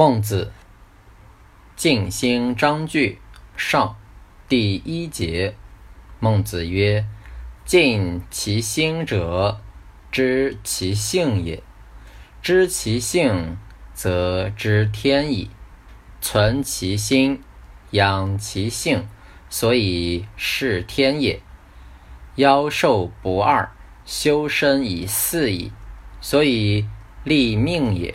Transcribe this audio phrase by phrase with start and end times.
[0.00, 0.50] 孟子，
[1.76, 3.18] 静心章句
[3.54, 3.98] 上，
[4.48, 5.54] 第一节。
[6.18, 7.04] 孟子曰
[7.66, 9.60] ：“静其心者，
[10.10, 11.62] 知其性也。
[12.40, 13.58] 知其性，
[13.92, 15.50] 则知天矣。
[16.22, 17.42] 存其心，
[17.90, 19.06] 养其性，
[19.50, 21.42] 所以事天也。
[22.38, 23.70] 夭寿不二，
[24.06, 25.70] 修身以四矣，
[26.22, 26.86] 所以
[27.22, 28.14] 立命也。”